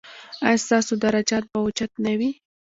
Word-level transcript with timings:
ایا 0.47 0.61
ستاسو 0.65 0.93
درجات 1.03 1.43
به 1.51 1.57
اوچت 1.63 1.91
نه 2.05 2.13
وي؟ 2.19 2.29